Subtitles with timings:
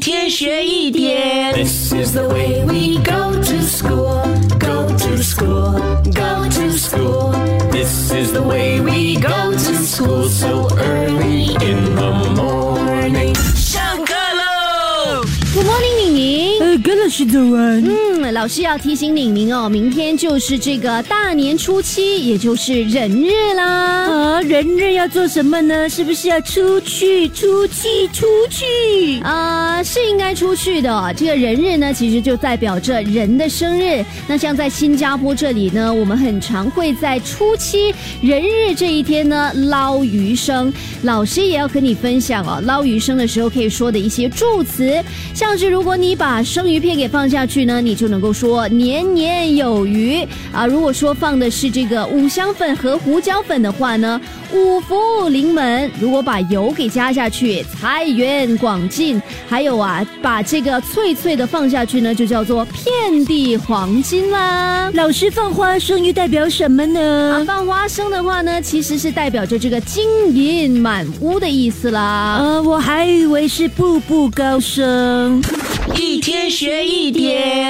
[0.00, 1.52] 一天学一点。
[1.52, 4.22] This is the way we go to school,
[4.58, 7.34] go to school, go to school.
[7.70, 13.34] This is the way we go to school so early in the morning.
[13.54, 16.60] 上课喽！Good morning，宁宁。
[16.60, 17.84] 呃，跟老师早安。
[17.84, 23.64] 嗯，老师要提醒宁宁哦，明天就是这个大年初七，也就是人日啦。
[24.08, 25.88] 啊，人日要做什么呢？
[25.88, 29.18] 是不是要出去、出去、出去？
[29.22, 31.14] 啊、是应该出去的。
[31.16, 34.04] 这个人日呢，其实就代表着人的生日。
[34.28, 40.70] 那像在新加坡这里呢，我们很常会在初七人日这一天呢捞鱼生。
[41.02, 45.02] 老师也要跟你分享哦，捞鱼生的时候可以说的一些助词，
[45.34, 50.66] 像是如果你把生鱼片给放下去呢，你就能够说年年有余啊。
[50.66, 54.20] 如果说放的是这个五香粉和胡椒粉的话呢，
[54.52, 55.88] 五福临门。
[56.00, 59.22] 如果把油给加下去，财源广进。
[59.48, 64.90] 还有啊，把这个脆脆的放下去呢，就叫做遍地黄金啦。
[64.94, 67.44] 老师放花生又代表什么啊，呢？
[67.46, 72.38] 放花生的话呢，其实是代表着这个金银满屋的意思啦。
[72.40, 75.40] 呃，我还以为是步步高升。
[75.94, 77.69] 一天学一点，下课